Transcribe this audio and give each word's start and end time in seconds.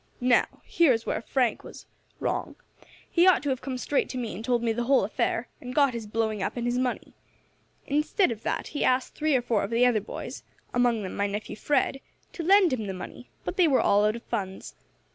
Now, 0.19 0.63
here 0.65 0.91
is 0.93 1.05
where 1.05 1.21
Frank 1.21 1.63
was 1.63 1.85
wrong. 2.19 2.55
He 3.07 3.27
ought 3.27 3.43
to 3.43 3.49
have 3.49 3.61
come 3.61 3.77
straight 3.77 4.09
to 4.09 4.17
me 4.17 4.33
and 4.33 4.43
told 4.43 4.63
me 4.63 4.71
the 4.73 4.85
whole 4.85 5.03
affair, 5.03 5.47
and 5.61 5.75
got 5.75 5.93
his 5.93 6.07
blowing 6.07 6.41
up 6.41 6.57
and 6.57 6.65
his 6.65 6.79
money. 6.79 7.13
Instead 7.85 8.31
of 8.31 8.41
that, 8.41 8.69
he 8.69 8.83
asked 8.83 9.13
three 9.13 9.35
or 9.35 9.43
four 9.43 9.61
of 9.63 9.69
the 9.69 9.85
other 9.85 10.01
boys 10.01 10.41
among 10.73 11.03
them 11.03 11.15
my 11.15 11.27
nephew 11.27 11.55
Fred 11.55 12.01
to 12.33 12.41
lend 12.41 12.73
him 12.73 12.87
the 12.87 12.95
money, 12.95 13.29
but 13.45 13.57
they 13.57 13.67
were 13.67 13.79
all 13.79 14.03
out 14.03 14.15
of 14.15 14.23
funds. 14.23 14.73